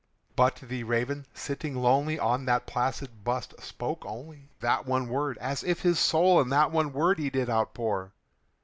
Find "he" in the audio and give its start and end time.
7.19-7.29